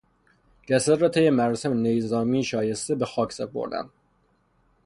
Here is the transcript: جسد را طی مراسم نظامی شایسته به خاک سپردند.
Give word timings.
جسد 0.67 1.01
را 1.01 1.09
طی 1.09 1.29
مراسم 1.29 1.83
نظامی 1.85 2.43
شایسته 2.43 2.95
به 2.95 3.05
خاک 3.05 3.33
سپردند. 3.33 3.89